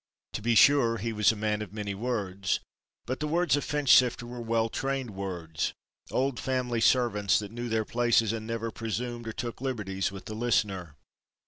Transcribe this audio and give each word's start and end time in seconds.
To 0.33 0.41
be 0.41 0.55
sure 0.55 0.97
he 0.97 1.13
was 1.13 1.31
a 1.31 1.35
man 1.35 1.61
of 1.61 1.73
many 1.73 1.93
words, 1.93 2.59
but 3.05 3.19
the 3.19 3.27
words 3.27 3.55
of 3.55 3.63
Finchsifter 3.63 4.25
were 4.25 4.41
well 4.41 4.67
trained 4.67 5.11
words, 5.11 5.75
old 6.09 6.39
family 6.39 6.81
servants 6.81 7.37
that 7.37 7.51
knew 7.51 7.69
their 7.69 7.85
places 7.85 8.33
and 8.33 8.47
never 8.47 8.71
presumed, 8.71 9.27
or 9.27 9.31
took 9.33 9.61
liberties 9.61 10.11
with 10.11 10.25
the 10.25 10.33
listener. 10.33 10.95